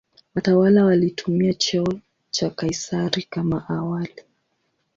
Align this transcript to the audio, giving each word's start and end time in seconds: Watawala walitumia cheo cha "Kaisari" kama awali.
Watawala 0.35 0.85
walitumia 0.85 1.53
cheo 1.53 1.87
cha 2.31 2.49
"Kaisari" 2.49 3.23
kama 3.23 3.69
awali. 3.69 4.23